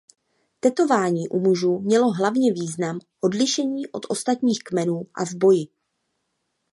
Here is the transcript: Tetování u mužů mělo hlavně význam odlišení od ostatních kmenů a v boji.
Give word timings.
Tetování 0.59 1.27
u 1.29 1.39
mužů 1.39 1.79
mělo 1.79 2.11
hlavně 2.13 2.53
význam 2.53 2.99
odlišení 3.21 3.87
od 3.91 4.05
ostatních 4.09 4.59
kmenů 4.63 5.01
a 5.15 5.25
v 5.25 5.33
boji. 5.33 5.67